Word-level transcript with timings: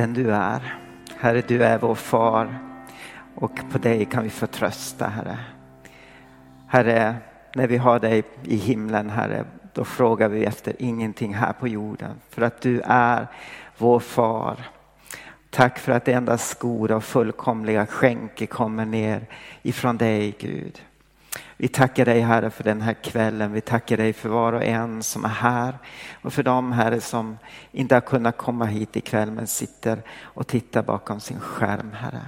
den 0.00 0.12
du 0.12 0.32
är. 0.32 0.78
Herre, 1.18 1.42
du 1.46 1.64
är 1.64 1.78
vår 1.78 1.94
far 1.94 2.58
och 3.34 3.60
på 3.72 3.78
dig 3.78 4.04
kan 4.04 4.22
vi 4.22 4.30
förtrösta, 4.30 5.08
Herre. 5.08 5.38
Herre, 6.66 7.16
när 7.54 7.66
vi 7.66 7.76
har 7.76 7.98
dig 7.98 8.22
i 8.44 8.56
himlen, 8.56 9.10
Herre, 9.10 9.44
då 9.72 9.84
frågar 9.84 10.28
vi 10.28 10.44
efter 10.44 10.74
ingenting 10.78 11.34
här 11.34 11.52
på 11.52 11.68
jorden. 11.68 12.10
För 12.30 12.42
att 12.42 12.60
du 12.60 12.80
är 12.84 13.26
vår 13.78 14.00
far. 14.00 14.56
Tack 15.50 15.78
för 15.78 15.92
att 15.92 16.04
det 16.04 16.12
endast 16.12 16.58
goda 16.58 16.96
och 16.96 17.04
fullkomliga 17.04 17.86
skänke 17.86 18.46
kommer 18.46 18.84
ner 18.84 19.26
ifrån 19.62 19.96
dig, 19.96 20.36
Gud. 20.38 20.82
Vi 21.56 21.68
tackar 21.68 22.04
dig 22.04 22.20
Herre 22.20 22.50
för 22.50 22.64
den 22.64 22.80
här 22.80 22.94
kvällen. 22.94 23.52
Vi 23.52 23.60
tackar 23.60 23.96
dig 23.96 24.12
för 24.12 24.28
var 24.28 24.52
och 24.52 24.64
en 24.64 25.02
som 25.02 25.24
är 25.24 25.28
här 25.28 25.78
och 26.22 26.32
för 26.32 26.42
de 26.42 26.72
Herre 26.72 27.00
som 27.00 27.38
inte 27.72 27.94
har 27.94 28.00
kunnat 28.00 28.36
komma 28.36 28.64
hit 28.64 28.96
ikväll 28.96 29.30
men 29.30 29.46
sitter 29.46 30.02
och 30.22 30.46
tittar 30.46 30.82
bakom 30.82 31.20
sin 31.20 31.40
skärm 31.40 31.92
Herre. 31.92 32.20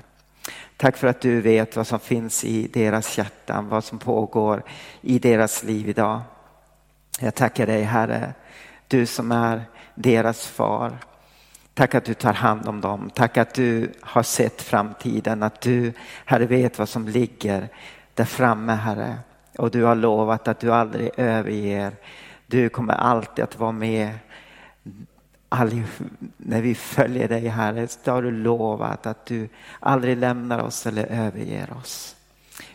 Tack 0.77 0.97
för 0.97 1.09
att 1.09 1.21
du 1.21 1.41
vet 1.41 1.77
vad 1.77 1.87
som 1.87 2.01
finns 2.01 2.45
i 2.45 2.67
deras 2.67 3.19
hjärtan, 3.19 3.69
vad 3.69 3.85
som 3.85 3.99
pågår 3.99 4.63
i 5.01 5.19
deras 5.19 5.63
liv 5.63 5.89
idag. 5.89 6.21
Jag 7.21 7.35
tackar 7.35 7.67
dig 7.67 7.83
Herre, 7.83 8.35
du 8.89 9.07
som 9.07 9.33
är 9.33 9.63
deras 9.95 10.47
far. 10.47 10.99
Tack 11.75 11.95
att 11.95 12.05
du 12.05 12.15
tar 12.15 12.33
hand 12.33 12.69
om 12.69 12.81
dem. 12.81 13.11
Tack 13.15 13.37
att 13.37 13.55
du 13.55 13.93
har 14.01 14.23
sett 14.23 14.63
framtiden, 14.63 15.43
att 15.43 15.61
du 15.61 15.93
Herre 16.25 16.47
vet 16.47 16.79
vad 16.79 16.89
som 16.89 17.09
ligger 17.09 17.69
där 18.15 18.25
framme 18.25 18.73
Herre. 18.73 19.19
Och 19.59 19.71
du 19.71 19.85
har 19.85 19.95
lovat 19.95 20.49
att 20.49 20.61
du 20.61 20.73
aldrig 20.73 21.11
överger. 21.17 21.93
Du 22.47 22.69
kommer 22.69 22.95
alltid 22.95 23.45
att 23.45 23.59
vara 23.59 23.73
med 23.73 24.19
all, 25.49 25.83
när 26.37 26.63
vi 26.63 26.75
följer 26.75 27.29
dig 27.29 27.49
Herre. 27.49 27.89
Så 27.89 28.11
har 28.11 28.23
du 28.23 28.31
lovat 28.31 29.07
att 29.07 29.27
du 29.27 29.49
aldrig 29.81 30.17
lämnar 30.17 30.59
oss 30.59 30.87
eller 30.87 31.07
överger 31.07 31.73
oss. 31.73 32.17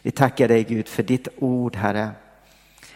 Vi 0.01 0.11
tackar 0.11 0.47
dig 0.47 0.63
Gud 0.63 0.87
för 0.87 1.03
ditt 1.03 1.27
ord 1.37 1.75
Herre. 1.75 2.09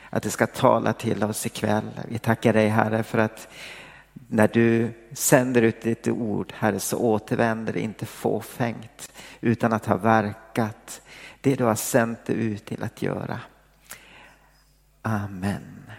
Att 0.10 0.24
det 0.24 0.30
ska 0.30 0.48
tala 0.48 0.94
till 0.94 1.24
oss 1.24 1.46
ikväll. 1.46 1.90
Vi 2.08 2.20
tackar 2.20 2.54
dig 2.54 2.68
Herre 2.68 3.04
för 3.04 3.18
att 3.18 3.48
när 4.28 4.48
du 4.48 4.94
sänder 5.14 5.62
ut 5.62 5.82
ditt 5.82 6.08
ord 6.08 6.54
Herre 6.58 6.80
så 6.80 6.98
återvänder 6.98 7.74
det 7.74 7.80
inte 7.80 8.06
fåfängt 8.06 9.12
utan 9.42 9.74
att 9.74 9.86
ha 9.86 9.98
verkat 9.98 11.02
det 11.42 11.56
du 11.56 11.64
har 11.64 11.76
sänt 11.76 12.26
dig 12.26 12.36
ut 12.36 12.66
till 12.66 12.84
att 12.84 13.02
göra. 13.02 13.40
Amen. 15.02 15.92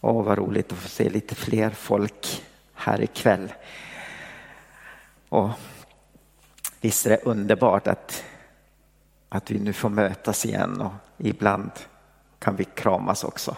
Åh, 0.00 0.24
vad 0.24 0.38
roligt 0.38 0.72
att 0.72 0.78
få 0.78 0.88
se 0.88 1.10
lite 1.10 1.34
fler 1.34 1.70
folk 1.70 2.44
här 2.74 3.00
ikväll. 3.00 3.52
Och 5.28 5.50
visst 6.80 7.06
är 7.06 7.10
det 7.10 7.22
underbart 7.22 7.86
att, 7.86 8.24
att 9.28 9.50
vi 9.50 9.58
nu 9.58 9.72
får 9.72 9.88
mötas 9.88 10.46
igen 10.46 10.80
och 10.80 10.92
ibland 11.16 11.70
kan 12.38 12.56
vi 12.56 12.64
kramas 12.64 13.24
också. 13.24 13.56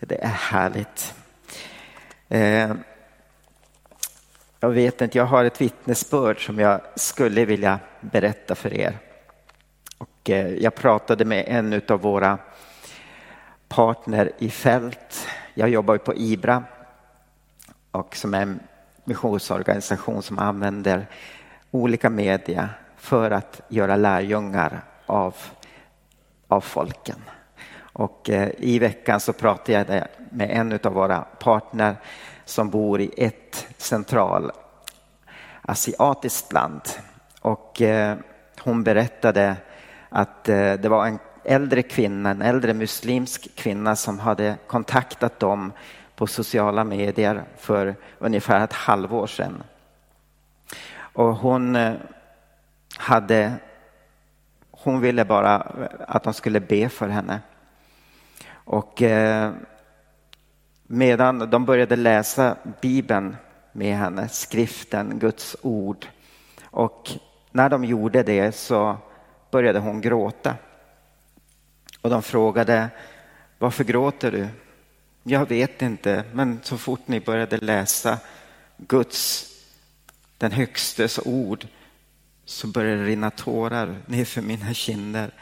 Det 0.00 0.24
är 0.24 0.28
härligt. 0.28 1.14
Eh, 2.28 2.74
jag 4.60 4.70
vet 4.70 5.00
inte, 5.00 5.18
jag 5.18 5.24
har 5.24 5.44
ett 5.44 5.60
vittnesbörd 5.60 6.46
som 6.46 6.58
jag 6.58 6.80
skulle 6.94 7.44
vilja 7.44 7.78
berätta 8.00 8.54
för 8.54 8.74
er. 8.74 8.98
Och 9.98 10.30
eh, 10.30 10.54
jag 10.54 10.74
pratade 10.74 11.24
med 11.24 11.44
en 11.48 11.82
av 11.88 12.00
våra 12.00 12.38
partner 13.68 14.32
i 14.38 14.50
fält. 14.50 15.26
Jag 15.54 15.68
jobbar 15.68 15.98
på 15.98 16.14
IBRA 16.14 16.64
och 17.90 18.16
som 18.16 18.34
är 18.34 18.42
en 18.42 18.60
missionsorganisation 19.04 20.22
som 20.22 20.38
använder 20.38 21.06
olika 21.70 22.10
media 22.10 22.68
för 22.96 23.30
att 23.30 23.60
göra 23.68 23.96
lärjungar 23.96 24.84
av, 25.06 25.34
av 26.48 26.60
folken. 26.60 27.18
Och 27.78 28.30
eh, 28.30 28.50
i 28.58 28.78
veckan 28.78 29.20
så 29.20 29.32
pratade 29.32 29.96
jag 29.96 30.06
med 30.30 30.50
en 30.50 30.78
av 30.82 30.92
våra 30.92 31.20
partner 31.20 31.96
som 32.44 32.70
bor 32.70 33.00
i 33.00 33.10
ett 33.16 33.67
central 33.78 34.52
asiatiskt 35.68 36.52
land. 36.52 36.82
Och 37.40 37.82
eh, 37.82 38.16
hon 38.60 38.84
berättade 38.84 39.56
att 40.08 40.48
eh, 40.48 40.72
det 40.72 40.88
var 40.88 41.06
en 41.06 41.18
äldre 41.44 41.82
kvinna, 41.82 42.30
en 42.30 42.42
äldre 42.42 42.74
muslimsk 42.74 43.48
kvinna 43.54 43.96
som 43.96 44.18
hade 44.18 44.56
kontaktat 44.66 45.40
dem 45.40 45.72
på 46.16 46.26
sociala 46.26 46.84
medier 46.84 47.44
för 47.56 47.96
ungefär 48.18 48.64
ett 48.64 48.72
halvår 48.72 49.26
sedan. 49.26 49.62
Och 50.96 51.36
hon 51.36 51.76
eh, 51.76 51.94
hade 52.98 53.54
hon 54.70 55.00
ville 55.00 55.24
bara 55.24 55.56
att 56.08 56.22
de 56.22 56.34
skulle 56.34 56.60
be 56.60 56.88
för 56.88 57.08
henne. 57.08 57.40
Och 58.50 59.02
medan 60.86 61.50
de 61.50 61.64
började 61.64 61.96
läsa 61.96 62.56
Bibeln 62.80 63.36
med 63.78 63.96
henne, 63.96 64.28
skriften, 64.28 65.18
Guds 65.18 65.56
ord. 65.62 66.06
Och 66.64 67.10
när 67.50 67.68
de 67.68 67.84
gjorde 67.84 68.22
det 68.22 68.52
så 68.52 68.96
började 69.50 69.78
hon 69.78 70.00
gråta. 70.00 70.54
Och 72.00 72.10
de 72.10 72.22
frågade, 72.22 72.88
varför 73.58 73.84
gråter 73.84 74.32
du? 74.32 74.48
Jag 75.22 75.48
vet 75.48 75.82
inte, 75.82 76.24
men 76.32 76.60
så 76.62 76.78
fort 76.78 77.08
ni 77.08 77.20
började 77.20 77.56
läsa 77.56 78.18
Guds, 78.76 79.46
den 80.38 80.52
högstes 80.52 81.20
ord, 81.24 81.66
så 82.44 82.66
började 82.66 83.02
det 83.02 83.06
rinna 83.06 83.30
tårar 83.30 83.96
nerför 84.06 84.42
mina 84.42 84.74
kinder. 84.74 85.34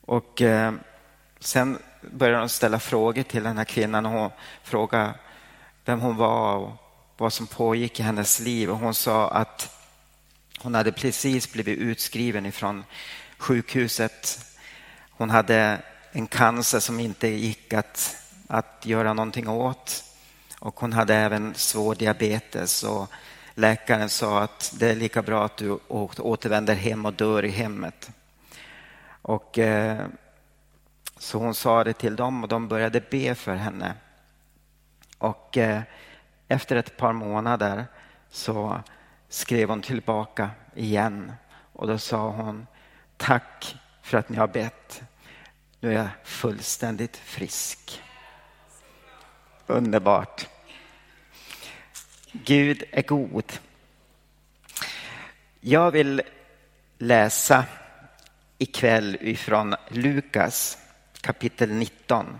Och 0.00 0.42
eh, 0.42 0.72
sen 1.40 1.78
började 2.10 2.38
de 2.38 2.48
ställa 2.48 2.78
frågor 2.78 3.22
till 3.22 3.42
den 3.42 3.58
här 3.58 3.64
kvinnan 3.64 4.06
och 4.06 4.12
hon 4.12 4.30
frågade 4.62 5.14
vem 5.84 6.00
hon 6.00 6.16
var 6.16 6.56
och 6.56 6.81
vad 7.22 7.32
som 7.32 7.46
pågick 7.46 8.00
i 8.00 8.02
hennes 8.02 8.40
liv. 8.40 8.70
Och 8.70 8.78
hon 8.78 8.94
sa 8.94 9.30
att 9.30 9.76
hon 10.58 10.74
hade 10.74 10.92
precis 10.92 11.52
blivit 11.52 11.78
utskriven 11.78 12.46
ifrån 12.46 12.84
sjukhuset. 13.38 14.38
Hon 15.10 15.30
hade 15.30 15.82
en 16.12 16.26
cancer 16.26 16.80
som 16.80 17.00
inte 17.00 17.28
gick 17.28 17.72
att, 17.72 18.16
att 18.46 18.86
göra 18.86 19.12
någonting 19.12 19.48
åt. 19.48 20.04
Och 20.58 20.80
hon 20.80 20.92
hade 20.92 21.14
även 21.14 21.54
svår 21.54 21.94
diabetes. 21.94 22.82
Och 22.82 23.10
läkaren 23.54 24.08
sa 24.08 24.42
att 24.42 24.74
det 24.78 24.90
är 24.90 24.94
lika 24.94 25.22
bra 25.22 25.44
att 25.44 25.56
du 25.56 25.78
återvänder 25.88 26.74
hem 26.74 27.06
och 27.06 27.14
dör 27.14 27.44
i 27.44 27.50
hemmet. 27.50 28.10
Och 29.22 29.58
eh, 29.58 30.06
så 31.18 31.38
hon 31.38 31.54
sa 31.54 31.84
det 31.84 31.92
till 31.92 32.16
dem 32.16 32.42
och 32.42 32.48
de 32.48 32.68
började 32.68 33.00
be 33.10 33.34
för 33.34 33.54
henne. 33.54 33.94
Och 35.18 35.58
eh, 35.58 35.82
efter 36.52 36.76
ett 36.76 36.96
par 36.96 37.12
månader 37.12 37.86
så 38.30 38.80
skrev 39.28 39.68
hon 39.68 39.82
tillbaka 39.82 40.50
igen 40.74 41.32
och 41.72 41.86
då 41.86 41.98
sa 41.98 42.30
hon 42.30 42.66
tack 43.16 43.76
för 44.02 44.18
att 44.18 44.28
ni 44.28 44.36
har 44.36 44.48
bett. 44.48 45.02
Nu 45.80 45.90
är 45.90 45.96
jag 45.96 46.08
fullständigt 46.24 47.16
frisk. 47.16 48.02
Underbart. 49.66 50.48
Gud 52.32 52.82
är 52.90 53.02
god. 53.02 53.52
Jag 55.60 55.90
vill 55.90 56.22
läsa 56.98 57.64
ikväll 58.58 59.18
ifrån 59.20 59.74
Lukas 59.88 60.78
kapitel 61.20 61.72
19. 61.72 62.38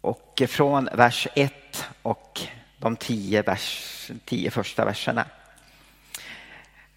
Och 0.00 0.42
från 0.48 0.88
vers 0.92 1.28
1 1.34 1.54
och 2.02 2.40
de 2.78 2.96
tio, 2.96 3.42
vers, 3.42 4.10
tio 4.24 4.50
första 4.50 4.84
verserna. 4.84 5.24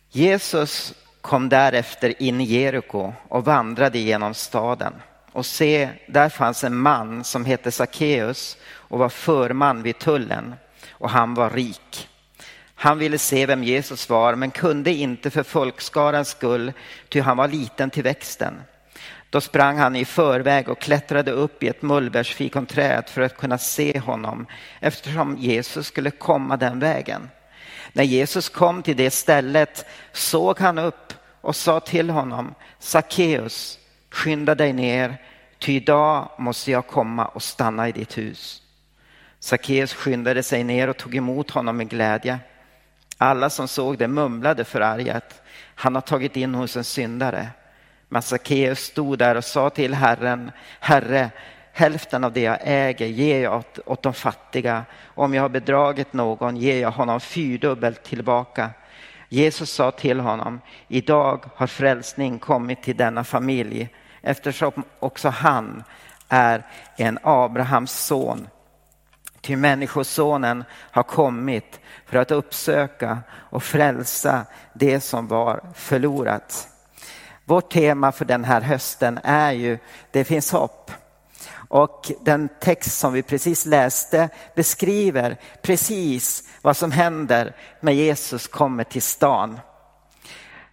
Jesus 0.10 0.94
kom 1.22 1.50
därefter 1.50 2.22
in 2.22 2.42
i 2.42 2.44
Jeriko 2.44 3.14
och 3.28 3.46
vandrade 3.46 4.00
genom 4.00 4.34
staden. 4.34 4.94
Och 5.32 5.46
se, 5.46 5.90
där 6.08 6.30
fanns 6.30 6.64
en 6.64 6.78
man 6.78 7.24
som 7.24 7.46
hette 7.46 7.72
Sackeus 7.72 8.58
och 8.64 9.00
var 9.00 9.10
förman 9.10 9.84
vid 9.84 10.00
tullen 10.00 10.56
och 10.90 11.10
han 11.10 11.34
var 11.34 11.50
rik. 11.50 12.08
Han 12.76 12.98
ville 12.98 13.18
se 13.18 13.46
vem 13.46 13.64
Jesus 13.64 14.10
var 14.10 14.36
men 14.36 14.52
kunde 14.52 14.92
inte 14.92 15.30
för 15.30 15.44
folkskarans 15.44 16.30
skull, 16.30 16.74
ty 17.10 17.22
han 17.22 17.38
var 17.38 17.48
liten 17.48 17.90
till 17.90 18.04
växten. 18.04 18.62
Då 19.32 19.42
sprang 19.42 19.78
han 19.78 19.96
i 19.96 20.06
förväg 20.06 20.70
och 20.70 20.80
klättrade 20.80 21.32
upp 21.32 21.64
i 21.64 21.68
ett 21.68 21.82
mullbärsfikonträd 21.82 23.10
för 23.10 23.22
att 23.22 23.38
kunna 23.38 23.58
se 23.58 24.00
honom 24.00 24.46
eftersom 24.80 25.38
Jesus 25.38 25.88
skulle 25.88 26.12
komma 26.12 26.58
den 26.58 26.80
vägen. 26.80 27.30
När 27.94 28.04
Jesus 28.04 28.50
kom 28.50 28.84
till 28.84 28.98
det 28.98 29.12
stället 29.12 29.86
såg 30.12 30.60
han 30.60 30.78
upp 30.78 31.14
och 31.42 31.56
sa 31.56 31.80
till 31.80 32.10
honom 32.10 32.56
Sackeus, 32.80 33.80
skynda 34.10 34.56
dig 34.56 34.74
ner, 34.74 35.18
ty 35.60 35.74
idag 35.74 36.30
måste 36.38 36.72
jag 36.72 36.88
komma 36.88 37.26
och 37.26 37.44
stanna 37.44 37.88
i 37.90 37.92
ditt 37.92 38.18
hus. 38.18 38.62
Sackeus 39.40 39.94
skyndade 39.94 40.44
sig 40.44 40.64
ner 40.64 40.88
och 40.88 40.98
tog 40.98 41.16
emot 41.16 41.52
honom 41.52 41.78
med 41.78 41.90
glädje. 41.90 42.40
Alla 43.18 43.50
som 43.50 43.68
såg 43.68 43.98
det 43.98 44.08
mumlade 44.08 44.64
förargat. 44.64 45.42
Han 45.76 45.96
har 45.96 46.02
tagit 46.02 46.36
in 46.36 46.56
hos 46.56 46.78
en 46.78 46.84
syndare. 46.84 47.48
Men 48.14 48.22
Sackeus 48.22 48.80
stod 48.80 49.18
där 49.18 49.36
och 49.36 49.44
sa 49.44 49.70
till 49.70 49.94
Herren, 49.94 50.52
Herre, 50.80 51.30
hälften 51.74 52.24
av 52.24 52.34
det 52.34 52.42
jag 52.42 52.58
äger 52.62 53.06
ger 53.06 53.44
jag 53.44 53.60
åt, 53.60 53.80
åt 53.86 54.04
de 54.04 54.14
fattiga. 54.14 54.86
Om 55.06 55.34
jag 55.34 55.42
har 55.42 55.50
bedragit 55.50 56.14
någon 56.14 56.58
ger 56.58 56.82
jag 56.82 56.92
honom 56.92 57.20
fyrdubbelt 57.20 58.04
tillbaka. 58.04 58.70
Jesus 59.30 59.72
sa 59.72 59.92
till 59.92 60.20
honom, 60.20 60.62
idag 60.88 61.46
har 61.56 61.68
frälsning 61.68 62.40
kommit 62.40 62.84
till 62.84 62.98
denna 62.98 63.24
familj 63.24 63.90
eftersom 64.22 64.84
också 65.00 65.30
han 65.30 65.84
är 66.28 66.66
en 66.98 67.20
Abrahams 67.24 67.92
son. 67.92 68.48
Ty 69.42 69.56
Människosonen 69.56 70.64
har 70.72 71.04
kommit 71.04 71.80
för 72.06 72.18
att 72.18 72.32
uppsöka 72.32 73.20
och 73.32 73.64
frälsa 73.64 74.46
det 74.74 75.00
som 75.00 75.28
var 75.28 75.62
förlorat. 75.76 76.71
Vårt 77.52 77.72
tema 77.72 78.12
för 78.12 78.26
den 78.26 78.44
här 78.44 78.62
hösten 78.62 79.20
är 79.24 79.52
ju 79.52 79.78
Det 80.12 80.24
finns 80.24 80.52
hopp. 80.52 80.92
Och 81.54 82.12
den 82.22 82.50
text 82.60 83.00
som 83.00 83.14
vi 83.14 83.24
precis 83.24 83.66
läste 83.66 84.30
beskriver 84.56 85.38
precis 85.62 86.50
vad 86.62 86.78
som 86.78 86.92
händer 86.92 87.56
när 87.80 87.92
Jesus 87.92 88.48
kommer 88.48 88.84
till 88.84 89.02
stan. 89.02 89.60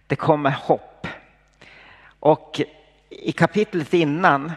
Det 0.07 0.15
kommer 0.15 0.51
hopp. 0.51 1.07
Och 2.19 2.61
i 3.09 3.31
kapitlet 3.31 3.93
innan 3.93 4.51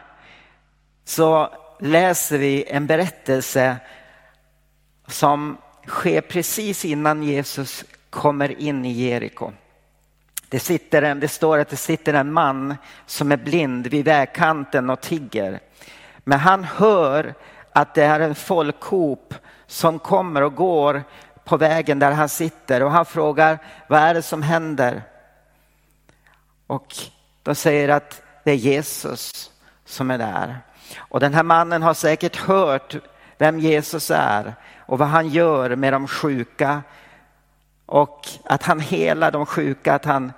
så 1.04 1.54
läser 1.80 2.38
vi 2.38 2.64
en 2.68 2.86
berättelse 2.86 3.76
som 5.06 5.56
sker 5.86 6.20
precis 6.20 6.84
innan 6.84 7.22
Jesus 7.22 7.84
kommer 8.10 8.60
in 8.60 8.84
i 8.84 8.92
Jeriko. 8.92 9.52
Det, 10.52 10.60
sitter 10.60 11.02
en, 11.02 11.20
det 11.20 11.28
står 11.28 11.58
att 11.58 11.68
det 11.68 11.76
sitter 11.76 12.14
en 12.14 12.32
man 12.32 12.76
som 13.06 13.32
är 13.32 13.36
blind 13.36 13.86
vid 13.86 14.04
vägkanten 14.04 14.90
och 14.90 15.00
tigger. 15.00 15.60
Men 16.24 16.38
han 16.38 16.64
hör 16.64 17.34
att 17.72 17.94
det 17.94 18.04
är 18.04 18.20
en 18.20 18.34
folkhop 18.34 19.34
som 19.66 19.98
kommer 19.98 20.42
och 20.42 20.54
går 20.54 21.02
på 21.44 21.56
vägen 21.56 21.98
där 21.98 22.12
han 22.12 22.28
sitter 22.28 22.82
och 22.82 22.90
han 22.90 23.04
frågar 23.04 23.58
vad 23.88 24.00
är 24.00 24.14
det 24.14 24.22
som 24.22 24.42
händer? 24.42 25.02
Och 26.66 26.94
de 27.42 27.54
säger 27.54 27.88
att 27.88 28.22
det 28.44 28.50
är 28.50 28.56
Jesus 28.56 29.50
som 29.84 30.10
är 30.10 30.18
där. 30.18 30.58
Och 30.96 31.20
den 31.20 31.34
här 31.34 31.42
mannen 31.42 31.82
har 31.82 31.94
säkert 31.94 32.36
hört 32.36 32.96
vem 33.38 33.58
Jesus 33.58 34.10
är 34.10 34.54
och 34.78 34.98
vad 34.98 35.08
han 35.08 35.28
gör 35.28 35.76
med 35.76 35.92
de 35.92 36.08
sjuka 36.08 36.82
och 37.86 38.28
att 38.44 38.62
han 38.62 38.80
helar 38.80 39.30
de 39.30 39.46
sjuka, 39.46 39.94
att 39.94 40.04
han 40.04 40.32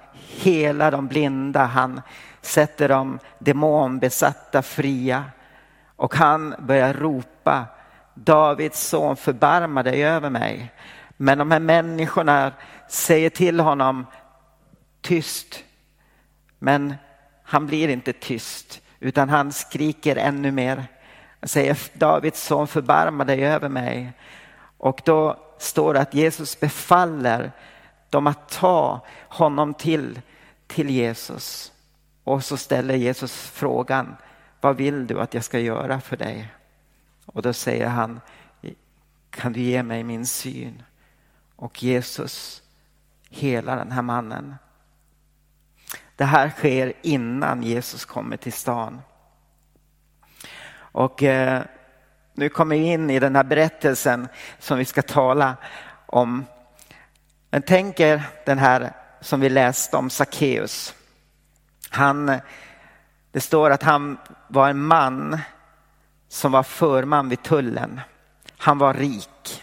helar 0.45 0.91
de 0.91 1.07
blinda, 1.07 1.65
han 1.65 2.01
sätter 2.43 2.89
de 2.89 3.19
demonbesatta 3.39 4.63
fria. 4.63 5.25
Och 5.97 6.15
han 6.15 6.55
börjar 6.59 6.95
ropa, 6.95 7.67
Davids 8.15 8.89
son 8.89 9.17
förbarma 9.17 9.83
dig 9.83 10.05
över 10.05 10.31
mig. 10.31 10.73
Men 11.17 11.39
de 11.39 11.51
här 11.51 11.61
människorna 11.61 12.53
säger 12.89 13.31
till 13.31 13.61
honom, 13.61 14.07
tyst. 15.01 15.65
Men 16.59 16.95
han 17.45 17.67
blir 17.67 17.89
inte 17.89 18.13
tyst, 18.13 18.81
utan 19.01 19.29
han 19.29 19.53
skriker 19.53 20.17
ännu 20.17 20.51
mer. 20.51 20.85
Han 21.41 21.49
säger, 21.49 21.79
Davids 21.93 22.43
son 22.43 22.67
förbarma 22.67 23.25
dig 23.25 23.47
över 23.47 23.69
mig. 23.69 24.13
Och 24.79 25.01
då 25.05 25.37
står 25.59 25.95
det 25.95 26.01
att 26.01 26.15
Jesus 26.15 26.61
befaller 26.61 27.53
dem 28.11 28.27
att 28.27 28.49
ta 28.49 29.01
honom 29.29 29.75
till, 29.75 30.21
till 30.75 30.91
Jesus. 30.91 31.73
Och 32.25 32.45
så 32.45 32.57
ställer 32.57 32.95
Jesus 32.95 33.37
frågan, 33.37 34.17
vad 34.61 34.77
vill 34.77 35.07
du 35.07 35.21
att 35.21 35.35
jag 35.35 35.45
ska 35.45 35.59
göra 35.59 36.01
för 36.01 36.17
dig? 36.17 36.55
Och 37.27 37.43
då 37.43 37.53
säger 37.53 37.87
han, 37.87 38.21
kan 39.31 39.53
du 39.53 39.61
ge 39.61 39.83
mig 39.83 40.05
min 40.05 40.27
syn? 40.27 40.83
Och 41.57 41.83
Jesus 41.83 42.63
hela 43.31 43.77
den 43.77 43.93
här 43.93 44.03
mannen. 44.03 44.55
Det 46.17 46.25
här 46.25 46.51
sker 46.51 46.93
innan 47.03 47.63
Jesus 47.63 48.05
kommer 48.05 48.37
till 48.37 48.53
stan. 48.53 49.01
Och 50.77 51.23
eh, 51.23 51.63
nu 52.35 52.49
kommer 52.49 52.77
vi 52.77 52.83
in 52.83 53.11
i 53.11 53.19
den 53.19 53.37
här 53.37 53.45
berättelsen 53.45 54.29
som 54.59 54.79
vi 54.79 54.85
ska 54.85 55.03
tala 55.03 55.57
om. 56.07 56.45
Men 57.51 57.63
tänk 57.63 58.01
er 58.01 58.23
den 58.47 58.59
här 58.59 59.04
som 59.25 59.41
vi 59.41 59.49
läste 59.49 59.97
om 59.97 60.11
Sackeus. 60.11 60.95
Han, 61.91 62.41
det 63.33 63.41
står 63.41 63.71
att 63.71 63.83
han 63.83 64.19
var 64.49 64.69
en 64.69 64.87
man 64.87 65.39
som 66.29 66.53
var 66.53 66.63
förman 66.63 67.29
vid 67.29 67.43
tullen. 67.43 68.01
Han 68.57 68.79
var 68.79 68.95
rik. 68.95 69.63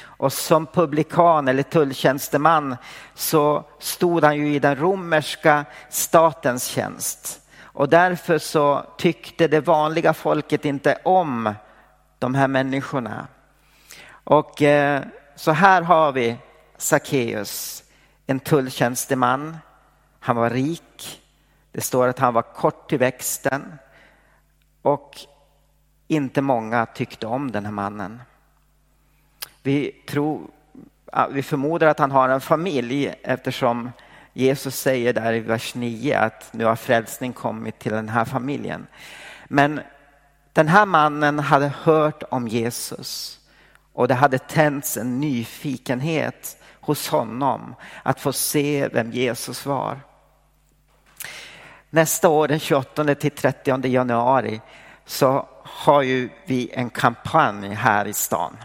Och 0.00 0.32
som 0.32 0.66
publikan 0.66 1.48
eller 1.48 1.62
tulltjänsteman 1.62 2.76
så 3.14 3.64
stod 3.78 4.24
han 4.24 4.36
ju 4.36 4.54
i 4.54 4.58
den 4.58 4.76
romerska 4.76 5.64
statens 5.88 6.64
tjänst. 6.66 7.40
Och 7.62 7.88
därför 7.88 8.38
så 8.38 8.86
tyckte 8.98 9.48
det 9.48 9.60
vanliga 9.60 10.14
folket 10.14 10.64
inte 10.64 10.98
om 11.04 11.54
de 12.18 12.34
här 12.34 12.48
människorna. 12.48 13.26
Och 14.10 14.62
eh, 14.62 15.02
så 15.36 15.50
här 15.50 15.82
har 15.82 16.12
vi 16.12 16.36
Sackeus, 16.76 17.84
en 18.30 18.40
tulltjänsteman. 18.40 19.56
Han 20.20 20.36
var 20.36 20.50
rik. 20.50 21.22
Det 21.72 21.80
står 21.80 22.08
att 22.08 22.18
han 22.18 22.34
var 22.34 22.42
kort 22.42 22.88
till 22.88 22.98
växten. 22.98 23.72
Och 24.82 25.16
inte 26.08 26.42
många 26.42 26.86
tyckte 26.86 27.26
om 27.26 27.52
den 27.52 27.64
här 27.64 27.72
mannen. 27.72 28.22
Vi, 29.62 29.92
tror, 30.08 30.40
vi 31.30 31.42
förmodar 31.42 31.86
att 31.86 31.98
han 31.98 32.10
har 32.10 32.28
en 32.28 32.40
familj 32.40 33.14
eftersom 33.22 33.90
Jesus 34.32 34.76
säger 34.76 35.12
där 35.12 35.32
i 35.32 35.40
vers 35.40 35.74
9 35.74 36.18
att 36.18 36.52
nu 36.52 36.64
har 36.64 36.76
frälsning 36.76 37.32
kommit 37.32 37.78
till 37.78 37.92
den 37.92 38.08
här 38.08 38.24
familjen. 38.24 38.86
Men 39.48 39.80
den 40.52 40.68
här 40.68 40.86
mannen 40.86 41.38
hade 41.38 41.68
hört 41.68 42.22
om 42.30 42.48
Jesus 42.48 43.40
och 43.92 44.08
det 44.08 44.14
hade 44.14 44.38
tänts 44.38 44.96
en 44.96 45.20
nyfikenhet 45.20 46.59
hos 46.80 47.08
honom 47.08 47.74
att 48.02 48.20
få 48.20 48.32
se 48.32 48.88
vem 48.92 49.10
Jesus 49.10 49.66
var. 49.66 50.00
Nästa 51.90 52.28
år, 52.28 52.48
den 52.48 52.58
28 52.58 53.14
till 53.14 53.30
30 53.30 53.86
januari, 53.86 54.60
så 55.04 55.48
har 55.62 56.02
ju 56.02 56.28
vi 56.46 56.70
en 56.72 56.90
kampanj 56.90 57.74
här 57.74 58.06
i 58.06 58.12
stan 58.12 58.56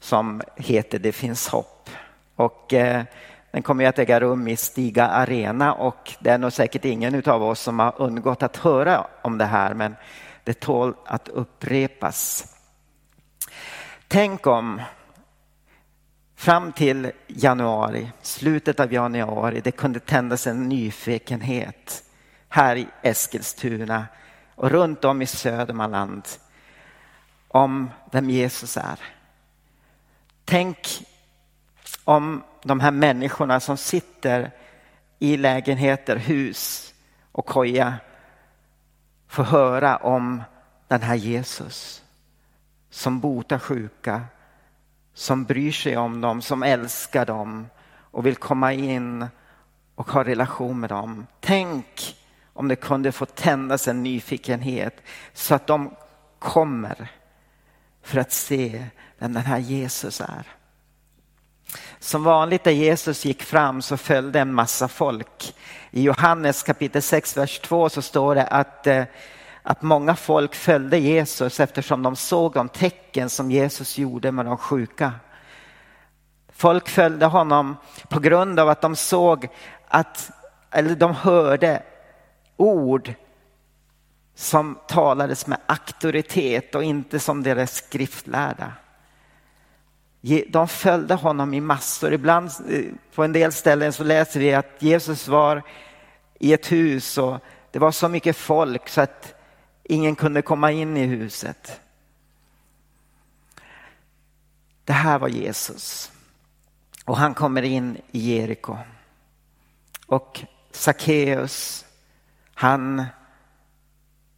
som 0.00 0.42
heter 0.56 0.98
Det 0.98 1.12
finns 1.12 1.48
hopp. 1.48 1.90
Och, 2.36 2.72
eh, 2.72 3.02
den 3.50 3.62
kommer 3.62 3.86
att 3.86 3.98
äga 3.98 4.20
rum 4.20 4.48
i 4.48 4.56
Stiga 4.56 5.06
Arena 5.06 5.74
och 5.74 6.14
det 6.18 6.30
är 6.30 6.38
nog 6.38 6.52
säkert 6.52 6.84
ingen 6.84 7.22
av 7.26 7.42
oss 7.42 7.60
som 7.60 7.78
har 7.78 7.94
undgått 7.96 8.42
att 8.42 8.56
höra 8.56 9.06
om 9.22 9.38
det 9.38 9.44
här 9.44 9.74
men 9.74 9.96
det 10.44 10.60
tål 10.60 10.94
att 11.04 11.28
upprepas. 11.28 12.46
Tänk 14.08 14.46
om 14.46 14.82
fram 16.42 16.72
till 16.72 17.12
januari, 17.26 18.12
slutet 18.22 18.80
av 18.80 18.92
januari, 18.92 19.60
det 19.60 19.70
kunde 19.70 20.00
tändas 20.00 20.46
en 20.46 20.68
nyfikenhet 20.68 22.04
här 22.48 22.76
i 22.76 22.88
Eskilstuna 23.02 24.06
och 24.54 24.70
runt 24.70 25.04
om 25.04 25.22
i 25.22 25.26
Södermanland 25.26 26.28
om 27.48 27.90
vem 28.12 28.30
Jesus 28.30 28.76
är. 28.76 28.98
Tänk 30.44 31.06
om 32.04 32.42
de 32.62 32.80
här 32.80 32.90
människorna 32.90 33.60
som 33.60 33.76
sitter 33.76 34.50
i 35.18 35.36
lägenheter, 35.36 36.16
hus 36.16 36.94
och 37.32 37.46
koja 37.46 37.94
får 39.28 39.44
höra 39.44 39.96
om 39.96 40.42
den 40.88 41.02
här 41.02 41.14
Jesus 41.14 42.02
som 42.90 43.20
botar 43.20 43.58
sjuka, 43.58 44.22
som 45.14 45.44
bryr 45.44 45.72
sig 45.72 45.96
om 45.96 46.20
dem, 46.20 46.42
som 46.42 46.62
älskar 46.62 47.26
dem 47.26 47.66
och 47.94 48.26
vill 48.26 48.36
komma 48.36 48.72
in 48.72 49.26
och 49.94 50.10
ha 50.10 50.24
relation 50.24 50.80
med 50.80 50.90
dem. 50.90 51.26
Tänk 51.40 52.16
om 52.52 52.68
det 52.68 52.76
kunde 52.76 53.12
få 53.12 53.26
tändas 53.26 53.88
en 53.88 54.02
nyfikenhet 54.02 54.96
så 55.32 55.54
att 55.54 55.66
de 55.66 55.94
kommer 56.38 57.10
för 58.02 58.20
att 58.20 58.32
se 58.32 58.84
vem 59.18 59.32
den 59.32 59.42
här 59.42 59.58
Jesus 59.58 60.20
är. 60.20 60.46
Som 61.98 62.24
vanligt 62.24 62.64
när 62.64 62.72
Jesus 62.72 63.24
gick 63.24 63.42
fram 63.42 63.82
så 63.82 63.96
följde 63.96 64.40
en 64.40 64.54
massa 64.54 64.88
folk. 64.88 65.54
I 65.90 66.02
Johannes 66.02 66.62
kapitel 66.62 67.02
6, 67.02 67.36
vers 67.36 67.60
2 67.60 67.88
så 67.88 68.02
står 68.02 68.34
det 68.34 68.46
att, 68.46 68.86
eh, 68.86 69.04
att 69.62 69.82
många 69.82 70.16
folk 70.16 70.54
följde 70.54 70.98
Jesus 70.98 71.60
eftersom 71.60 72.02
de 72.02 72.16
såg 72.16 72.52
de 72.52 72.68
tecken 72.68 73.30
som 73.30 73.50
Jesus 73.50 73.98
gjorde 73.98 74.32
med 74.32 74.44
de 74.44 74.56
sjuka. 74.56 75.12
Folk 76.52 76.88
följde 76.88 77.26
honom 77.26 77.76
på 78.08 78.20
grund 78.20 78.60
av 78.60 78.68
att 78.68 78.80
de 78.80 78.96
såg 78.96 79.48
att, 79.88 80.30
eller 80.70 80.94
de 80.94 81.14
hörde 81.14 81.82
ord 82.56 83.14
som 84.34 84.78
talades 84.88 85.46
med 85.46 85.58
auktoritet 85.66 86.74
och 86.74 86.84
inte 86.84 87.18
som 87.18 87.42
deras 87.42 87.74
skriftlärda. 87.74 88.72
De 90.48 90.68
följde 90.68 91.14
honom 91.14 91.54
i 91.54 91.60
massor. 91.60 92.12
Ibland 92.12 92.50
eh, 92.68 92.84
på 93.14 93.24
en 93.24 93.32
del 93.32 93.52
ställen 93.52 93.92
så 93.92 94.04
läser 94.04 94.40
vi 94.40 94.54
att 94.54 94.76
Jesus 94.78 95.28
var 95.28 95.62
i 96.38 96.52
ett 96.52 96.72
hus 96.72 97.18
och 97.18 97.38
det 97.70 97.78
var 97.78 97.90
så 97.90 98.08
mycket 98.08 98.36
folk 98.36 98.88
så 98.88 99.00
att 99.00 99.34
ingen 99.92 100.16
kunde 100.16 100.42
komma 100.42 100.70
in 100.70 100.96
i 100.96 101.06
huset. 101.06 101.80
Det 104.84 104.92
här 104.92 105.18
var 105.18 105.28
Jesus. 105.28 106.12
Och 107.04 107.16
han 107.16 107.34
kommer 107.34 107.62
in 107.62 108.00
i 108.10 108.18
Jeriko. 108.18 108.76
Och 110.06 110.40
Sackeus, 110.70 111.84
han 112.54 113.04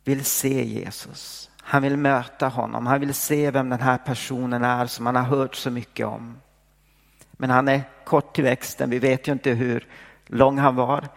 vill 0.04 0.24
se 0.24 0.64
Jesus. 0.64 1.50
Han 1.60 1.82
vill 1.82 1.96
möta 1.96 2.48
honom. 2.48 2.86
Han 2.86 3.00
vill 3.00 3.14
se 3.14 3.50
vem 3.50 3.68
den 3.68 3.80
här 3.80 3.98
personen 3.98 4.64
är 4.64 4.86
som 4.86 5.06
han 5.06 5.16
har 5.16 5.22
hört 5.22 5.54
så 5.54 5.70
mycket 5.70 6.06
om. 6.06 6.40
Men 7.32 7.50
han 7.50 7.68
är 7.68 7.82
kort 8.04 8.34
till 8.34 8.44
växten. 8.44 8.90
Vi 8.90 8.98
vet 8.98 9.28
ju 9.28 9.32
inte 9.32 9.50
hur 9.50 9.88
lång 10.26 10.58
han 10.58 10.76
var. 10.76 11.08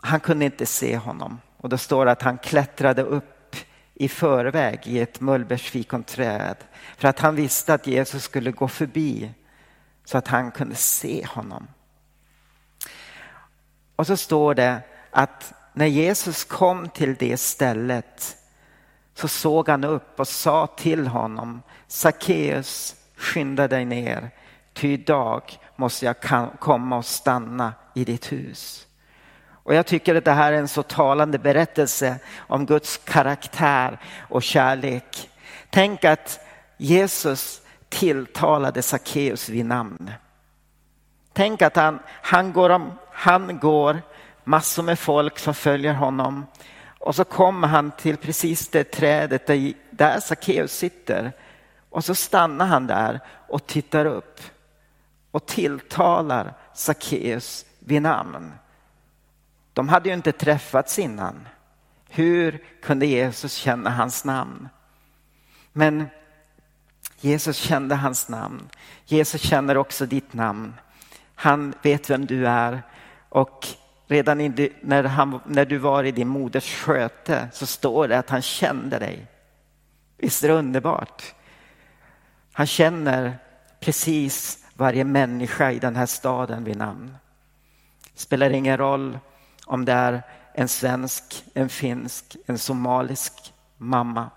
Han 0.00 0.20
kunde 0.20 0.44
inte 0.44 0.66
se 0.66 0.96
honom 0.96 1.40
och 1.62 1.68
då 1.68 1.78
står 1.78 2.04
det 2.04 2.12
att 2.12 2.22
han 2.22 2.38
klättrade 2.38 3.02
upp 3.02 3.56
i 3.94 4.08
förväg 4.08 4.80
i 4.84 5.00
ett 5.00 5.20
mullbärsfikonträd 5.20 6.56
för 6.96 7.08
att 7.08 7.18
han 7.18 7.36
visste 7.36 7.74
att 7.74 7.86
Jesus 7.86 8.22
skulle 8.22 8.50
gå 8.50 8.68
förbi 8.68 9.34
så 10.04 10.18
att 10.18 10.28
han 10.28 10.50
kunde 10.50 10.74
se 10.74 11.26
honom. 11.26 11.66
Och 13.96 14.06
så 14.06 14.16
står 14.16 14.54
det 14.54 14.80
att 15.10 15.54
när 15.72 15.86
Jesus 15.86 16.44
kom 16.44 16.88
till 16.88 17.14
det 17.14 17.36
stället 17.36 18.36
så 19.14 19.28
såg 19.28 19.68
han 19.68 19.84
upp 19.84 20.20
och 20.20 20.28
sa 20.28 20.66
till 20.66 21.06
honom 21.06 21.62
Sackeus, 21.86 22.96
skynda 23.16 23.68
dig 23.68 23.84
ner, 23.84 24.30
ty 24.72 24.92
idag 24.92 25.42
måste 25.76 26.06
jag 26.06 26.16
komma 26.60 26.96
och 26.96 27.04
stanna 27.04 27.74
i 27.94 28.04
ditt 28.04 28.32
hus. 28.32 28.86
Och 29.62 29.74
jag 29.74 29.86
tycker 29.86 30.14
att 30.14 30.24
det 30.24 30.32
här 30.32 30.52
är 30.52 30.56
en 30.56 30.68
så 30.68 30.82
talande 30.82 31.38
berättelse 31.38 32.16
om 32.38 32.66
Guds 32.66 32.96
karaktär 32.96 33.98
och 34.28 34.42
kärlek. 34.42 35.30
Tänk 35.70 36.04
att 36.04 36.40
Jesus 36.76 37.62
tilltalade 37.88 38.82
Sackeus 38.82 39.48
vid 39.48 39.66
namn. 39.66 40.10
Tänk 41.32 41.62
att 41.62 41.76
han, 41.76 41.98
han, 42.22 42.52
går, 42.52 42.70
om, 42.70 42.92
han 43.12 43.58
går 43.58 44.02
massor 44.44 44.82
med 44.82 44.98
folk 44.98 45.38
som 45.38 45.54
följer 45.54 45.94
honom 45.94 46.46
och 46.98 47.14
så 47.14 47.24
kommer 47.24 47.68
han 47.68 47.90
till 47.90 48.16
precis 48.16 48.68
det 48.68 48.84
trädet 48.84 49.46
där, 49.46 49.72
där 49.90 50.20
Sackeus 50.20 50.72
sitter 50.72 51.32
och 51.90 52.04
så 52.04 52.14
stannar 52.14 52.66
han 52.66 52.86
där 52.86 53.20
och 53.48 53.66
tittar 53.66 54.04
upp 54.06 54.40
och 55.30 55.46
tilltalar 55.46 56.54
Sackeus 56.74 57.66
vid 57.78 58.02
namn. 58.02 58.52
De 59.72 59.88
hade 59.88 60.08
ju 60.08 60.14
inte 60.14 60.32
träffats 60.32 60.98
innan. 60.98 61.48
Hur 62.08 62.64
kunde 62.82 63.06
Jesus 63.06 63.52
känna 63.54 63.90
hans 63.90 64.24
namn? 64.24 64.68
Men 65.72 66.06
Jesus 67.20 67.56
kände 67.56 67.94
hans 67.94 68.28
namn. 68.28 68.68
Jesus 69.04 69.42
känner 69.42 69.76
också 69.76 70.06
ditt 70.06 70.32
namn. 70.32 70.74
Han 71.34 71.74
vet 71.82 72.10
vem 72.10 72.26
du 72.26 72.46
är 72.46 72.82
och 73.28 73.66
redan 74.06 74.38
när, 74.80 75.04
han, 75.04 75.40
när 75.46 75.64
du 75.64 75.78
var 75.78 76.04
i 76.04 76.10
din 76.10 76.28
moders 76.28 76.74
sköte 76.74 77.48
så 77.52 77.66
står 77.66 78.08
det 78.08 78.18
att 78.18 78.30
han 78.30 78.42
kände 78.42 78.98
dig. 78.98 79.26
Visst 80.18 80.44
är 80.44 80.48
det 80.48 80.54
underbart? 80.54 81.34
Han 82.52 82.66
känner 82.66 83.38
precis 83.80 84.66
varje 84.74 85.04
människa 85.04 85.70
i 85.70 85.78
den 85.78 85.96
här 85.96 86.06
staden 86.06 86.64
vid 86.64 86.76
namn. 86.76 87.16
Spelar 88.14 88.50
ingen 88.50 88.76
roll 88.76 89.18
om 89.66 89.84
det 89.84 89.92
är 89.92 90.22
en 90.54 90.68
svensk, 90.68 91.44
en 91.54 91.68
finsk, 91.68 92.36
en 92.46 92.58
somalisk 92.58 93.54
mamma 93.76 94.30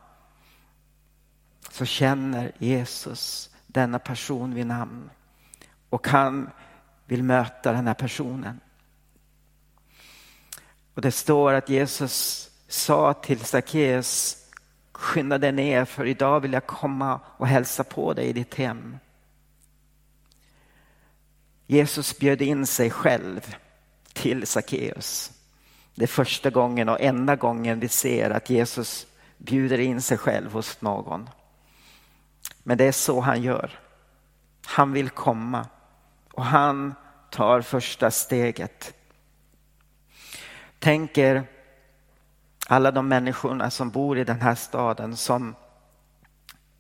så 1.69 1.85
känner 1.85 2.51
Jesus 2.57 3.49
denna 3.67 3.99
person 3.99 4.53
vid 4.53 4.67
namn 4.67 5.09
och 5.89 6.07
han 6.07 6.49
vill 7.05 7.23
möta 7.23 7.71
den 7.71 7.87
här 7.87 7.93
personen. 7.93 8.59
Och 10.93 11.01
det 11.01 11.11
står 11.11 11.53
att 11.53 11.69
Jesus 11.69 12.49
sa 12.67 13.13
till 13.13 13.39
Sackeus 13.39 14.37
skynda 14.91 15.37
dig 15.37 15.51
ner 15.51 15.85
för 15.85 16.05
idag 16.05 16.39
vill 16.39 16.53
jag 16.53 16.67
komma 16.67 17.19
och 17.37 17.47
hälsa 17.47 17.83
på 17.83 18.13
dig 18.13 18.25
i 18.25 18.33
ditt 18.33 18.55
hem. 18.55 18.97
Jesus 21.67 22.19
bjöd 22.19 22.41
in 22.41 22.65
sig 22.65 22.89
själv 22.89 23.55
till 24.15 24.47
Sackeus. 24.47 25.31
Det 25.95 26.03
är 26.03 26.07
första 26.07 26.49
gången 26.49 26.89
och 26.89 27.01
enda 27.01 27.35
gången 27.35 27.79
vi 27.79 27.87
ser 27.87 28.29
att 28.29 28.49
Jesus 28.49 29.07
bjuder 29.37 29.79
in 29.79 30.01
sig 30.01 30.17
själv 30.17 30.51
hos 30.51 30.81
någon. 30.81 31.29
Men 32.63 32.77
det 32.77 32.83
är 32.83 32.91
så 32.91 33.19
han 33.21 33.41
gör. 33.41 33.79
Han 34.65 34.91
vill 34.91 35.09
komma 35.09 35.67
och 36.33 36.45
han 36.45 36.95
tar 37.29 37.61
första 37.61 38.11
steget. 38.11 38.93
Tänker 40.79 41.43
alla 42.67 42.91
de 42.91 43.07
människorna 43.07 43.69
som 43.69 43.89
bor 43.89 44.17
i 44.17 44.23
den 44.23 44.41
här 44.41 44.55
staden 44.55 45.15
som 45.15 45.55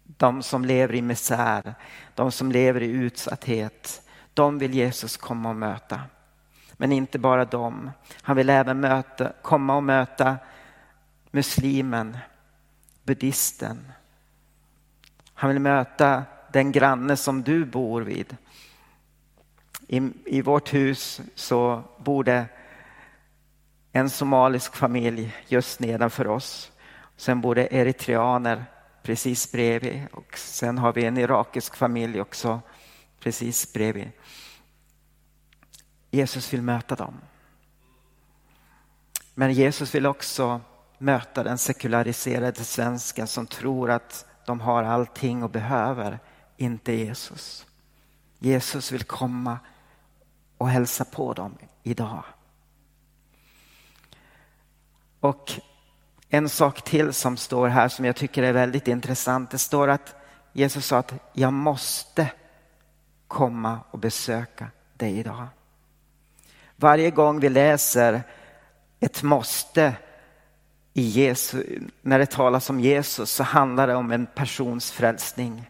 de 0.03 0.43
som 0.43 0.65
lever 0.65 0.95
i 0.95 1.01
misär, 1.01 1.75
de 2.15 2.31
som 2.31 2.51
lever 2.51 2.83
i 2.83 2.89
utsatthet, 2.89 4.01
de 4.33 4.59
vill 4.59 4.73
Jesus 4.73 5.17
komma 5.17 5.49
och 5.49 5.55
möta. 5.55 6.01
Men 6.77 6.91
inte 6.91 7.19
bara 7.19 7.45
dem. 7.45 7.91
Han 8.21 8.35
vill 8.35 8.49
även 8.49 8.79
möta, 8.79 9.31
komma 9.41 9.75
och 9.75 9.83
möta 9.83 10.37
muslimen, 11.31 12.17
buddhisten. 13.03 13.91
Han 15.33 15.49
vill 15.49 15.59
möta 15.59 16.23
den 16.51 16.71
granne 16.71 17.17
som 17.17 17.43
du 17.43 17.65
bor 17.65 18.01
vid. 18.01 18.37
I, 19.87 20.11
I 20.25 20.41
vårt 20.41 20.73
hus 20.73 21.21
så 21.35 21.83
bor 21.97 22.23
det 22.23 22.45
en 23.91 24.09
somalisk 24.09 24.75
familj 24.75 25.35
just 25.47 25.79
nedanför 25.79 26.27
oss. 26.27 26.71
Sen 27.17 27.41
bor 27.41 27.55
det 27.55 27.73
eritreaner 27.73 28.65
precis 29.03 29.51
bredvid 29.51 30.07
och 30.11 30.37
sen 30.37 30.77
har 30.77 30.93
vi 30.93 31.05
en 31.05 31.17
irakisk 31.17 31.75
familj 31.75 32.21
också 32.21 32.61
precis 33.19 33.73
bredvid. 33.73 34.11
Jesus 36.11 36.53
vill 36.53 36.61
möta 36.61 36.95
dem. 36.95 37.13
Men 39.33 39.53
Jesus 39.53 39.95
vill 39.95 40.05
också 40.05 40.61
möta 40.97 41.43
den 41.43 41.57
sekulariserade 41.57 42.63
svensken 42.63 43.27
som 43.27 43.47
tror 43.47 43.91
att 43.91 44.25
de 44.45 44.59
har 44.59 44.83
allting 44.83 45.43
och 45.43 45.49
behöver 45.49 46.19
inte 46.57 46.93
Jesus. 46.93 47.65
Jesus 48.39 48.91
vill 48.91 49.03
komma 49.03 49.59
och 50.57 50.69
hälsa 50.69 51.05
på 51.05 51.33
dem 51.33 51.57
idag. 51.83 52.23
Och 55.19 55.51
en 56.29 56.49
sak 56.49 56.81
till 56.81 57.13
som 57.13 57.37
står 57.37 57.67
här 57.67 57.87
som 57.87 58.05
jag 58.05 58.15
tycker 58.15 58.43
är 58.43 58.53
väldigt 58.53 58.87
intressant. 58.87 59.51
Det 59.51 59.57
står 59.57 59.87
att 59.87 60.15
Jesus 60.53 60.85
sa 60.85 60.97
att 60.97 61.13
jag 61.33 61.53
måste 61.53 62.31
komma 63.27 63.79
och 63.91 63.99
besöka 63.99 64.67
dig 64.93 65.17
idag. 65.17 65.47
Varje 66.75 67.11
gång 67.11 67.39
vi 67.39 67.49
läser 67.49 68.23
ett 68.99 69.23
måste 69.23 69.93
i 70.93 71.01
Jesus, 71.01 71.65
när 72.01 72.19
det 72.19 72.25
talas 72.25 72.69
om 72.69 72.79
Jesus 72.79 73.31
så 73.31 73.43
handlar 73.43 73.87
det 73.87 73.95
om 73.95 74.11
en 74.11 74.25
persons 74.25 74.91
frälsning. 74.91 75.69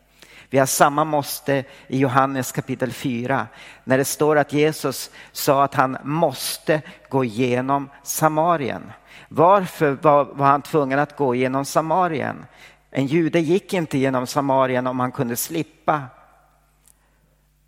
Vi 0.50 0.58
har 0.58 0.66
samma 0.66 1.04
måste 1.04 1.64
i 1.88 1.98
Johannes 1.98 2.52
kapitel 2.52 2.92
4 2.92 3.48
när 3.84 3.98
det 3.98 4.06
står 4.06 4.36
att 4.36 4.54
Jesus 4.54 5.12
sa 5.32 5.64
att 5.64 5.74
han 5.74 5.98
måste 6.04 6.82
gå 7.10 7.24
igenom 7.24 7.90
Samarien. 8.04 8.92
Varför 9.30 9.98
var, 10.02 10.26
var 10.26 10.46
han 10.46 10.62
tvungen 10.62 11.00
att 11.00 11.18
gå 11.18 11.36
igenom 11.36 11.66
Samarien? 11.66 12.46
En 12.92 13.06
jude 13.06 13.40
gick 13.40 13.74
inte 13.74 13.98
genom 13.98 14.28
Samarien 14.28 14.88
om 14.88 15.00
han 15.00 15.12
kunde 15.12 15.36
slippa. 15.36 16.02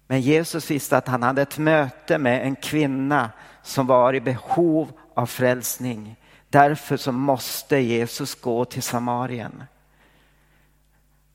Men 0.07 0.21
Jesus 0.21 0.71
visste 0.71 0.97
att 0.97 1.07
han 1.07 1.23
hade 1.23 1.41
ett 1.41 1.57
möte 1.57 2.17
med 2.17 2.43
en 2.43 2.55
kvinna 2.55 3.31
som 3.61 3.87
var 3.87 4.13
i 4.13 4.21
behov 4.21 4.91
av 5.13 5.25
frälsning. 5.25 6.15
Därför 6.49 6.97
så 6.97 7.11
måste 7.11 7.77
Jesus 7.77 8.35
gå 8.35 8.65
till 8.65 8.83
Samarien. 8.83 9.63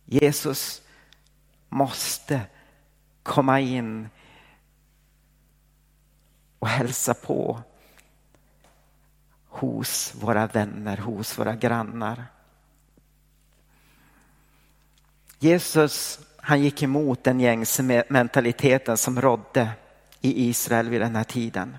Jesus 0.05 0.83
måste 1.69 2.41
komma 3.23 3.61
in 3.61 4.09
och 6.59 6.69
hälsa 6.69 7.15
på 7.15 7.63
hos 9.49 10.15
våra 10.15 10.47
vänner, 10.47 10.97
hos 10.97 11.39
våra 11.39 11.55
grannar. 11.55 12.25
Jesus 15.39 16.21
han 16.45 16.63
gick 16.63 16.83
emot 16.83 17.25
den 17.25 17.41
gängse 17.41 18.05
mentaliteten 18.09 18.97
som 18.97 19.21
rådde 19.21 19.69
i 20.21 20.49
Israel 20.49 20.89
vid 20.89 21.01
den 21.01 21.17
här 21.17 21.25
tiden. 21.25 21.77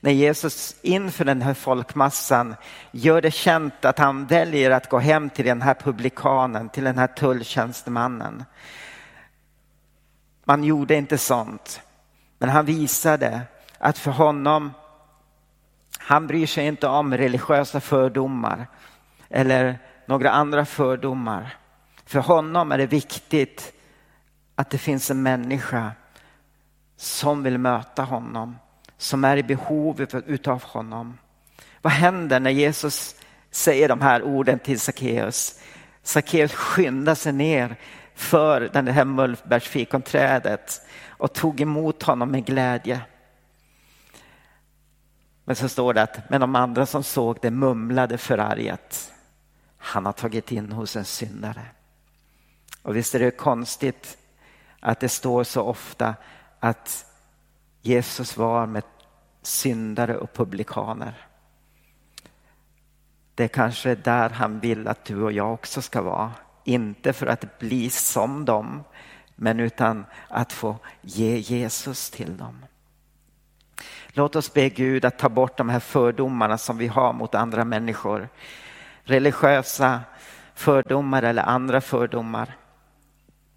När 0.00 0.10
Jesus 0.10 0.76
inför 0.82 1.24
den 1.24 1.42
här 1.42 1.54
folkmassan 1.54 2.54
gör 2.90 3.20
det 3.20 3.30
känt 3.30 3.84
att 3.84 3.98
han 3.98 4.26
väljer 4.26 4.70
att 4.70 4.88
gå 4.88 4.98
hem 4.98 5.30
till 5.30 5.44
den 5.44 5.62
här 5.62 5.74
publikanen, 5.74 6.68
till 6.68 6.84
den 6.84 6.98
här 6.98 7.06
tulltjänstemannen. 7.06 8.44
Man 10.44 10.64
gjorde 10.64 10.94
inte 10.94 11.18
sånt, 11.18 11.82
men 12.38 12.48
han 12.48 12.64
visade 12.64 13.40
att 13.78 13.98
för 13.98 14.10
honom, 14.10 14.72
han 15.98 16.26
bryr 16.26 16.46
sig 16.46 16.66
inte 16.66 16.86
om 16.86 17.16
religiösa 17.16 17.80
fördomar 17.80 18.66
eller 19.28 19.78
några 20.06 20.30
andra 20.30 20.64
fördomar. 20.64 21.56
För 22.06 22.20
honom 22.20 22.72
är 22.72 22.78
det 22.78 22.86
viktigt 22.86 23.72
att 24.62 24.70
det 24.70 24.78
finns 24.78 25.10
en 25.10 25.22
människa 25.22 25.92
som 26.96 27.42
vill 27.42 27.58
möta 27.58 28.02
honom, 28.02 28.58
som 28.96 29.24
är 29.24 29.36
i 29.36 29.42
behov 29.42 30.00
utav 30.26 30.62
honom. 30.62 31.18
Vad 31.82 31.92
händer 31.92 32.40
när 32.40 32.50
Jesus 32.50 33.14
säger 33.50 33.88
de 33.88 34.00
här 34.00 34.22
orden 34.22 34.58
till 34.58 34.80
Sackeus? 34.80 35.60
Sackeus 36.02 36.52
skyndar 36.52 37.14
sig 37.14 37.32
ner 37.32 37.76
för 38.14 38.60
det 38.60 38.92
här 38.92 39.04
mullbärsfikonträdet 39.04 40.80
och 41.08 41.32
tog 41.32 41.60
emot 41.60 42.02
honom 42.02 42.30
med 42.30 42.44
glädje. 42.44 43.00
Men 45.44 45.56
så 45.56 45.68
står 45.68 45.94
det 45.94 46.02
att 46.02 46.30
men 46.30 46.40
de 46.40 46.56
andra 46.56 46.86
som 46.86 47.02
såg 47.02 47.38
det 47.42 47.50
mumlade 47.50 48.18
förarget. 48.18 49.12
Han 49.78 50.06
har 50.06 50.12
tagit 50.12 50.52
in 50.52 50.72
hos 50.72 50.96
en 50.96 51.04
syndare. 51.04 51.66
Och 52.82 52.96
visst 52.96 53.14
är 53.14 53.18
det 53.18 53.30
konstigt 53.30 54.18
att 54.82 55.00
det 55.00 55.08
står 55.08 55.44
så 55.44 55.62
ofta 55.62 56.14
att 56.60 57.06
Jesus 57.80 58.36
var 58.36 58.66
med 58.66 58.82
syndare 59.42 60.16
och 60.16 60.32
publikaner. 60.32 61.26
Det 63.34 63.44
är 63.44 63.48
kanske 63.48 63.94
där 63.94 64.30
han 64.30 64.60
vill 64.60 64.88
att 64.88 65.04
du 65.04 65.22
och 65.22 65.32
jag 65.32 65.52
också 65.52 65.82
ska 65.82 66.02
vara. 66.02 66.32
Inte 66.64 67.12
för 67.12 67.26
att 67.26 67.58
bli 67.58 67.90
som 67.90 68.44
dem, 68.44 68.84
men 69.36 69.60
utan 69.60 70.06
att 70.28 70.52
få 70.52 70.76
ge 71.00 71.38
Jesus 71.38 72.10
till 72.10 72.36
dem. 72.36 72.64
Låt 74.08 74.36
oss 74.36 74.54
be 74.54 74.68
Gud 74.68 75.04
att 75.04 75.18
ta 75.18 75.28
bort 75.28 75.56
de 75.56 75.68
här 75.68 75.80
fördomarna 75.80 76.58
som 76.58 76.78
vi 76.78 76.86
har 76.86 77.12
mot 77.12 77.34
andra 77.34 77.64
människor. 77.64 78.28
Religiösa 79.04 80.00
fördomar 80.54 81.22
eller 81.22 81.42
andra 81.42 81.80
fördomar. 81.80 82.56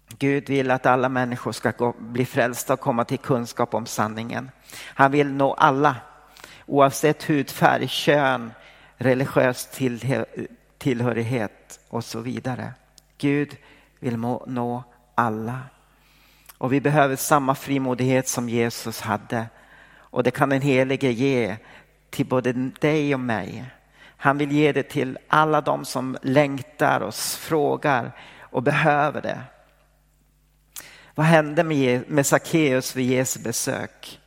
Gud 0.08 0.48
vill 0.48 0.70
att 0.70 0.86
alla 0.86 1.08
människor 1.08 1.52
ska 1.52 1.70
gå, 1.70 1.94
bli 1.98 2.24
frälsta 2.24 2.72
och 2.72 2.80
komma 2.80 3.04
till 3.04 3.18
kunskap 3.18 3.74
om 3.74 3.86
sanningen. 3.86 4.50
Han 4.84 5.12
vill 5.12 5.32
nå 5.32 5.54
alla, 5.54 5.96
oavsett 6.66 7.22
hudfärg, 7.22 7.88
kön, 7.88 8.52
religiös 8.96 9.68
tillhörighet 10.78 11.80
och 11.88 12.04
så 12.04 12.20
vidare. 12.20 12.72
Gud 13.18 13.56
vill 14.00 14.16
nå 14.46 14.84
alla. 15.14 15.60
Och 16.58 16.72
vi 16.72 16.80
behöver 16.80 17.16
samma 17.16 17.54
frimodighet 17.54 18.28
som 18.28 18.48
Jesus 18.48 19.00
hade. 19.00 19.46
Och 19.94 20.22
det 20.22 20.30
kan 20.30 20.48
den 20.48 20.60
helige 20.60 21.10
ge 21.10 21.56
till 22.10 22.26
både 22.26 22.52
dig 22.80 23.14
och 23.14 23.20
mig. 23.20 23.64
Han 24.16 24.38
vill 24.38 24.52
ge 24.52 24.72
det 24.72 24.82
till 24.82 25.18
alla 25.28 25.60
de 25.60 25.84
som 25.84 26.16
längtar 26.22 27.00
och 27.00 27.14
frågar 27.14 28.12
och 28.40 28.62
behöver 28.62 29.22
det. 29.22 29.40
Vad 31.16 31.26
hände 31.26 31.64
med 32.06 32.26
Sackeus 32.26 32.96
vid 32.96 33.10
Jesu 33.10 33.40
besök? 33.40 34.20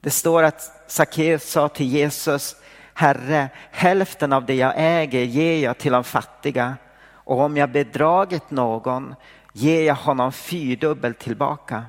Det 0.00 0.10
står 0.10 0.42
att 0.42 0.84
Sackeus 0.86 1.50
sa 1.50 1.68
till 1.68 1.86
Jesus, 1.86 2.56
Herre, 2.94 3.48
hälften 3.70 4.32
av 4.32 4.46
det 4.46 4.54
jag 4.54 4.72
äger 4.76 5.22
ger 5.22 5.64
jag 5.64 5.78
till 5.78 5.92
de 5.92 6.04
fattiga 6.04 6.76
och 7.12 7.40
om 7.40 7.56
jag 7.56 7.70
bedragit 7.70 8.50
någon 8.50 9.14
ger 9.52 9.82
jag 9.82 9.94
honom 9.94 10.32
fyrdubbelt 10.32 11.18
tillbaka. 11.18 11.84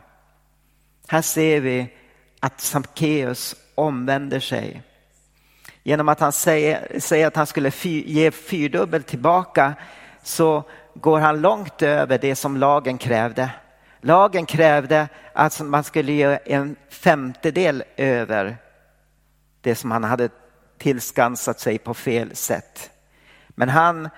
Här 1.08 1.22
ser 1.22 1.62
vi 1.62 1.94
att 2.40 2.62
Sackeus 2.62 3.56
omvänder 3.76 4.40
sig. 4.40 4.84
Genom 5.84 6.10
att 6.10 6.20
han 6.20 6.32
säger, 6.32 7.00
säger 7.00 7.28
att 7.28 7.36
han 7.36 7.48
skulle 7.48 7.72
fy, 7.72 8.04
ge 8.08 8.32
fyrdubbelt 8.32 9.08
tillbaka 9.08 9.74
så 10.24 10.64
går 10.94 11.20
han 11.20 11.42
långt 11.42 11.82
över 11.82 12.18
det 12.18 12.36
som 12.36 12.58
lagen 12.58 12.98
krävde. 12.98 13.50
Lagen 14.02 14.46
krävde 14.46 15.08
att 15.34 15.62
man 15.62 15.84
skulle 15.84 16.12
ge 16.12 16.40
en 16.46 16.76
femtedel 16.90 17.84
över 17.98 18.58
det 19.62 19.76
som 19.76 19.92
han 19.92 20.04
hade 20.04 20.30
tillskansat 20.78 21.60
sig 21.60 21.78
på 21.78 21.94
fel 21.94 22.36
sätt. 22.36 22.92
Men 23.50 23.70
han 23.70 24.10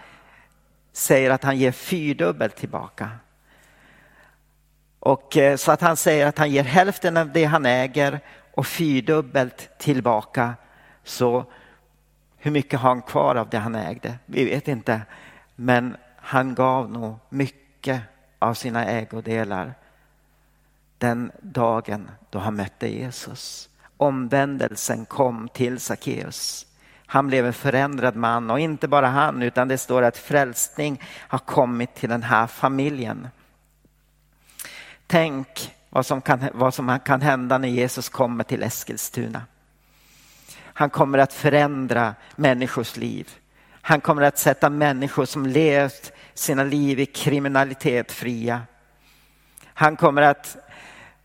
säger 0.93 1.29
att 1.29 1.43
han 1.43 1.57
ger 1.57 1.71
fyrdubbelt 1.71 2.55
tillbaka. 2.55 3.09
Och 4.99 5.37
eh, 5.37 5.55
så 5.55 5.71
att 5.71 5.81
han 5.81 5.97
säger 5.97 6.27
att 6.27 6.37
han 6.37 6.51
ger 6.51 6.63
hälften 6.63 7.17
av 7.17 7.31
det 7.31 7.43
han 7.43 7.65
äger 7.65 8.19
och 8.53 8.67
fyrdubbelt 8.67 9.69
tillbaka. 9.79 10.53
Så 11.03 11.45
hur 12.37 12.51
mycket 12.51 12.79
har 12.79 12.89
han 12.89 13.01
kvar 13.01 13.35
av 13.35 13.49
det 13.49 13.57
han 13.57 13.75
ägde? 13.75 14.15
Vi 14.25 14.45
vet 14.45 14.67
inte. 14.67 15.01
Men 15.55 15.97
han 16.15 16.55
gav 16.55 16.91
nog 16.91 17.15
mycket 17.29 18.01
av 18.43 18.53
sina 18.53 18.85
ägodelar 18.85 19.73
den 20.97 21.31
dagen 21.41 22.11
då 22.29 22.39
han 22.39 22.55
mötte 22.55 22.87
Jesus. 22.87 23.69
Omvändelsen 23.97 25.05
kom 25.05 25.49
till 25.53 25.79
Sackeus. 25.79 26.65
Han 27.05 27.27
blev 27.27 27.45
en 27.45 27.53
förändrad 27.53 28.15
man 28.15 28.51
och 28.51 28.59
inte 28.59 28.87
bara 28.87 29.07
han 29.07 29.41
utan 29.41 29.67
det 29.67 29.77
står 29.77 30.01
att 30.01 30.17
frälsning 30.17 31.01
har 31.17 31.39
kommit 31.39 31.95
till 31.95 32.09
den 32.09 32.23
här 32.23 32.47
familjen. 32.47 33.27
Tänk 35.07 35.73
vad 35.89 36.05
som 36.05 36.21
kan, 36.21 36.49
vad 36.53 36.73
som 36.73 36.99
kan 37.05 37.21
hända 37.21 37.57
när 37.57 37.67
Jesus 37.67 38.09
kommer 38.09 38.43
till 38.43 38.63
Eskilstuna. 38.63 39.41
Han 40.57 40.89
kommer 40.89 41.17
att 41.17 41.33
förändra 41.33 42.15
människors 42.35 42.97
liv. 42.97 43.29
Han 43.85 44.01
kommer 44.01 44.21
att 44.21 44.37
sätta 44.37 44.69
människor 44.69 45.25
som 45.25 45.45
levt 45.45 46.11
sina 46.33 46.63
liv 46.63 46.99
i 46.99 47.05
kriminalitet 47.05 48.11
fria. 48.11 48.61
Han 49.65 49.95
kommer 49.95 50.21
att 50.21 50.57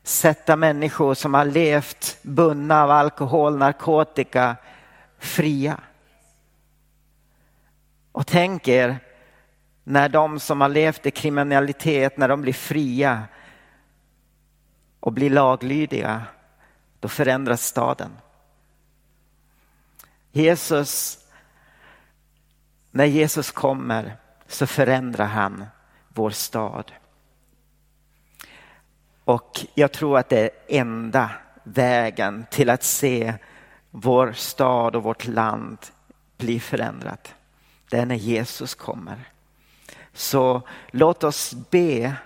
sätta 0.03 0.57
människor 0.57 1.14
som 1.14 1.35
har 1.35 1.44
levt 1.44 2.18
bundna 2.23 2.83
av 2.83 2.90
alkohol, 2.90 3.57
narkotika 3.57 4.57
fria. 5.18 5.81
Och 8.12 8.27
tänk 8.27 8.68
er 8.68 8.99
när 9.85 10.09
de 10.09 10.40
som 10.40 10.61
har 10.61 10.68
levt 10.68 11.07
i 11.07 11.11
kriminalitet, 11.11 12.16
när 12.16 12.29
de 12.29 12.42
blir 12.42 12.53
fria 12.53 13.23
och 15.01 15.12
blir 15.12 15.31
laglydiga, 15.31 16.23
då 17.01 17.09
förändras 17.09 17.62
staden. 17.62 18.11
Jesus, 20.33 21.18
när 22.90 23.05
Jesus 23.05 23.51
kommer 23.51 24.16
så 24.49 24.67
förändrar 24.67 25.27
han 25.27 25.65
vår 26.09 26.31
stad. 26.31 26.93
Och 29.25 29.67
jag 29.75 29.93
tror 29.93 30.19
att 30.19 30.29
det 30.29 30.41
är 30.41 30.51
enda 30.69 31.31
vägen 31.63 32.47
till 32.51 32.71
att 32.71 32.83
se 32.83 33.35
vår 33.91 34.33
stad 34.33 34.97
och 34.97 35.03
vårt 35.03 35.27
land 35.27 35.79
bli 36.37 36.61
förändrat. 36.61 37.35
Det 37.91 37.99
är 37.99 38.07
när 38.07 38.15
Jesus 38.15 38.75
kommer. 38.75 39.19
Så 40.13 40.63
låt 40.91 41.25
oss 41.25 41.55
be 41.71 42.17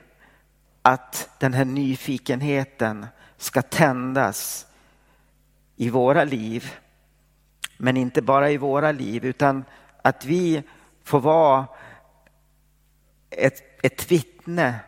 att 0.83 1.31
den 1.39 1.55
här 1.55 1.65
nyfikenheten 1.65 3.07
ska 3.37 3.63
tändas 3.63 4.67
i 5.77 5.91
våra 5.91 6.25
liv. 6.25 6.73
Men 7.77 7.97
inte 7.97 8.23
bara 8.23 8.51
i 8.51 8.57
våra 8.57 8.93
liv 8.93 9.25
utan 9.25 9.65
att 10.03 10.25
vi 10.25 10.63
får 11.05 11.21
vara 11.21 11.67
ett, 13.39 13.63
ett 13.83 14.11
vittne 14.11 14.81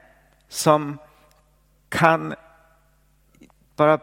som 0.49 0.99
kan 1.89 2.35
bara 3.77 4.01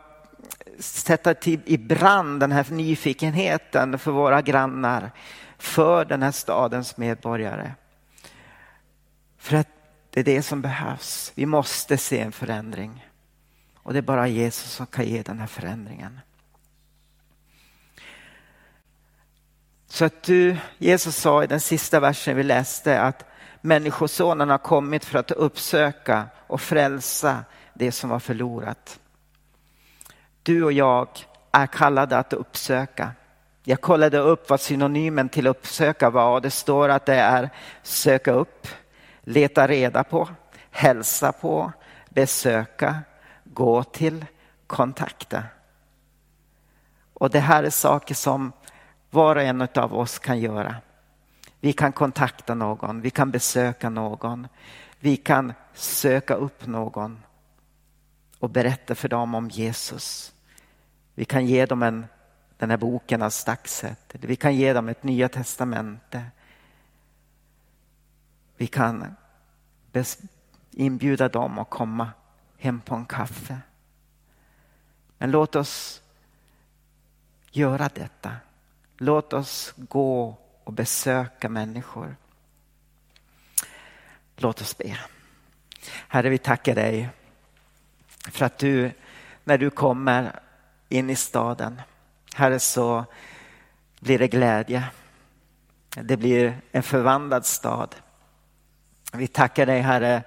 sätta 0.79 1.33
till 1.33 1.61
i 1.65 1.77
brand 1.77 2.39
den 2.39 2.51
här 2.51 2.65
nyfikenheten 2.69 3.99
för 3.99 4.11
våra 4.11 4.41
grannar, 4.41 5.11
för 5.57 6.05
den 6.05 6.23
här 6.23 6.31
stadens 6.31 6.97
medborgare. 6.97 7.71
För 9.37 9.57
att 9.57 9.67
det 10.09 10.19
är 10.19 10.23
det 10.23 10.41
som 10.41 10.61
behövs. 10.61 11.31
Vi 11.35 11.45
måste 11.45 11.97
se 11.97 12.19
en 12.19 12.31
förändring. 12.31 13.07
Och 13.75 13.93
det 13.93 13.99
är 13.99 14.03
bara 14.03 14.27
Jesus 14.27 14.71
som 14.71 14.85
kan 14.85 15.05
ge 15.05 15.21
den 15.21 15.39
här 15.39 15.47
förändringen. 15.47 16.19
Så 19.87 20.05
att 20.05 20.23
du, 20.23 20.57
Jesus 20.77 21.15
sa 21.15 21.43
i 21.43 21.47
den 21.47 21.59
sista 21.59 21.99
versen 21.99 22.37
vi 22.37 22.43
läste 22.43 23.01
att 23.01 23.30
Människosonen 23.61 24.49
har 24.49 24.57
kommit 24.57 25.05
för 25.05 25.19
att 25.19 25.31
uppsöka 25.31 26.25
och 26.47 26.61
frälsa 26.61 27.43
det 27.73 27.91
som 27.91 28.09
var 28.09 28.19
förlorat. 28.19 28.99
Du 30.43 30.63
och 30.63 30.71
jag 30.71 31.07
är 31.51 31.67
kallade 31.67 32.17
att 32.17 32.33
uppsöka. 32.33 33.11
Jag 33.63 33.81
kollade 33.81 34.17
upp 34.17 34.49
vad 34.49 34.61
synonymen 34.61 35.29
till 35.29 35.47
uppsöka 35.47 36.09
var 36.09 36.33
och 36.33 36.41
det 36.41 36.51
står 36.51 36.89
att 36.89 37.05
det 37.05 37.15
är 37.15 37.49
söka 37.83 38.31
upp, 38.31 38.67
leta 39.21 39.67
reda 39.67 40.03
på, 40.03 40.29
hälsa 40.71 41.31
på, 41.31 41.71
besöka, 42.09 42.99
gå 43.43 43.83
till, 43.83 44.25
kontakta. 44.67 45.43
Och 47.13 47.29
det 47.29 47.39
här 47.39 47.63
är 47.63 47.69
saker 47.69 48.15
som 48.15 48.51
var 49.09 49.35
och 49.35 49.41
en 49.41 49.67
av 49.75 49.95
oss 49.95 50.19
kan 50.19 50.39
göra. 50.39 50.75
Vi 51.63 51.73
kan 51.73 51.91
kontakta 51.91 52.55
någon, 52.55 53.01
vi 53.01 53.09
kan 53.09 53.31
besöka 53.31 53.89
någon, 53.89 54.47
vi 54.99 55.17
kan 55.17 55.53
söka 55.73 56.33
upp 56.33 56.67
någon 56.67 57.23
och 58.39 58.49
berätta 58.49 58.95
för 58.95 59.09
dem 59.09 59.35
om 59.35 59.49
Jesus. 59.49 60.33
Vi 61.13 61.25
kan 61.25 61.45
ge 61.45 61.65
dem 61.65 61.83
en, 61.83 62.05
den 62.57 62.69
här 62.69 62.77
boken 62.77 63.21
av 63.21 63.29
Staxet, 63.29 64.15
vi 64.19 64.35
kan 64.35 64.55
ge 64.55 64.73
dem 64.73 64.89
ett 64.89 65.03
nya 65.03 65.29
testamente. 65.29 66.25
Vi 68.57 68.67
kan 68.67 69.15
inbjuda 70.71 71.29
dem 71.29 71.59
att 71.59 71.69
komma 71.69 72.11
hem 72.57 72.81
på 72.81 72.95
en 72.95 73.05
kaffe. 73.05 73.57
Men 75.17 75.31
låt 75.31 75.55
oss 75.55 76.01
göra 77.51 77.89
detta. 77.93 78.31
Låt 78.97 79.33
oss 79.33 79.73
gå 79.77 80.37
och 80.71 80.75
besöka 80.75 81.49
människor. 81.49 82.15
Låt 84.35 84.61
oss 84.61 84.77
be. 84.77 84.97
Herre, 86.07 86.29
vi 86.29 86.37
tackar 86.37 86.75
dig 86.75 87.09
för 88.31 88.45
att 88.45 88.57
du, 88.57 88.91
när 89.43 89.57
du 89.57 89.69
kommer 89.69 90.39
in 90.89 91.09
i 91.09 91.15
staden, 91.15 91.81
Herre, 92.35 92.59
så 92.59 93.05
blir 93.99 94.19
det 94.19 94.27
glädje. 94.27 94.83
Det 95.89 96.17
blir 96.17 96.61
en 96.71 96.83
förvandlad 96.83 97.45
stad. 97.45 97.95
Vi 99.13 99.27
tackar 99.27 99.65
dig, 99.65 99.81
Herre. 99.81 100.23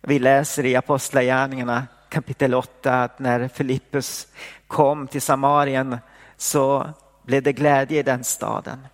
Vi 0.00 0.18
läser 0.18 0.66
i 0.66 0.76
Apostlagärningarna 0.76 1.86
kapitel 2.08 2.54
8 2.54 3.02
att 3.02 3.18
när 3.18 3.48
Filippus 3.48 4.28
kom 4.66 5.08
till 5.08 5.22
Samarien 5.22 5.98
så 6.36 6.94
blev 7.22 7.42
det 7.42 7.52
glädje 7.52 7.98
i 7.98 8.02
den 8.02 8.24
staden. 8.24 8.86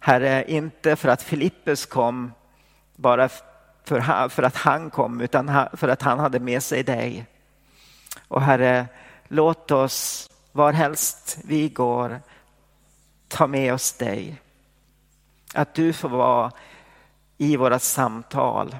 Herre, 0.00 0.44
inte 0.50 0.96
för 0.96 1.08
att 1.08 1.22
Filippus 1.22 1.86
kom 1.86 2.32
bara 2.96 3.28
för, 3.84 4.28
för 4.28 4.42
att 4.42 4.56
han 4.56 4.90
kom, 4.90 5.20
utan 5.20 5.66
för 5.72 5.88
att 5.88 6.02
han 6.02 6.18
hade 6.18 6.40
med 6.40 6.62
sig 6.62 6.82
dig. 6.82 7.26
Och 8.28 8.42
Herre, 8.42 8.86
låt 9.28 9.70
oss 9.70 10.30
varhelst 10.52 11.38
vi 11.44 11.68
går 11.68 12.20
ta 13.28 13.46
med 13.46 13.74
oss 13.74 13.92
dig. 13.92 14.40
Att 15.54 15.74
du 15.74 15.92
får 15.92 16.08
vara 16.08 16.52
i 17.38 17.56
våra 17.56 17.78
samtal. 17.78 18.76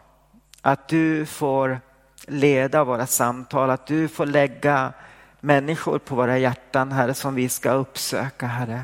Att 0.63 0.89
du 0.89 1.27
får 1.27 1.81
leda 2.27 2.85
våra 2.85 3.07
samtal, 3.07 3.71
att 3.71 3.87
du 3.87 4.09
får 4.09 4.27
lägga 4.27 4.93
människor 5.41 5.99
på 5.99 6.15
våra 6.15 6.39
hjärtan, 6.39 6.93
Herre, 6.93 7.15
som 7.15 7.35
vi 7.35 7.49
ska 7.49 7.71
uppsöka, 7.71 8.47
Herre. 8.47 8.83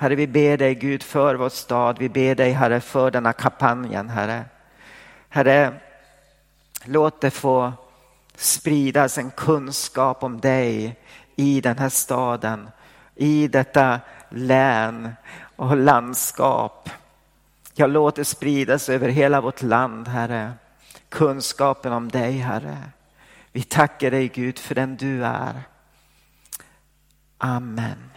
Herre, 0.00 0.14
vi 0.14 0.26
ber 0.26 0.56
dig 0.56 0.74
Gud 0.74 1.02
för 1.02 1.34
vår 1.34 1.48
stad. 1.48 1.98
Vi 1.98 2.08
ber 2.08 2.34
dig 2.34 2.52
Herre 2.52 2.80
för 2.80 3.10
denna 3.10 3.32
kampanjen, 3.32 4.08
Herre. 4.08 4.44
Herre, 5.28 5.74
låt 6.84 7.20
det 7.20 7.30
få 7.30 7.72
spridas 8.36 9.18
en 9.18 9.30
kunskap 9.30 10.22
om 10.22 10.40
dig 10.40 10.96
i 11.36 11.60
den 11.60 11.78
här 11.78 11.88
staden, 11.88 12.68
i 13.14 13.48
detta 13.48 14.00
län 14.28 15.12
och 15.56 15.76
landskap. 15.76 16.90
Jag 17.74 17.90
låt 17.90 18.16
det 18.16 18.24
spridas 18.24 18.88
över 18.88 19.08
hela 19.08 19.40
vårt 19.40 19.62
land, 19.62 20.08
Herre. 20.08 20.52
Kunskapen 21.08 21.92
om 21.92 22.08
dig, 22.08 22.32
Herre. 22.32 22.78
Vi 23.52 23.62
tackar 23.62 24.10
dig 24.10 24.28
Gud 24.28 24.58
för 24.58 24.74
den 24.74 24.96
du 24.96 25.24
är. 25.24 25.62
Amen. 27.38 28.07